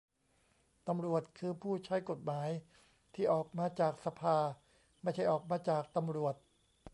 [0.87, 2.49] ตำรวจ คือ ผู้ใช้กฎหมาย
[3.15, 4.37] ที่ออกมาจากสภา
[5.01, 6.35] ไม่ใช่ออกมาจากตำรวจ